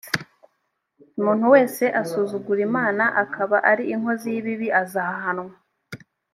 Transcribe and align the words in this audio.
umuntu 1.19 1.45
wese 1.53 1.83
asuzugura 2.01 2.61
imana 2.69 3.03
akaba 3.23 3.57
ari 3.71 3.83
inkozi 3.93 4.27
y 4.33 4.37
ibibi 4.41 4.67
azahanwa 4.81 5.53